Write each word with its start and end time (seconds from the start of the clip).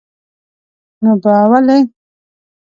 نو 1.01 1.11
با 1.23 1.35
ولي? 1.51 1.79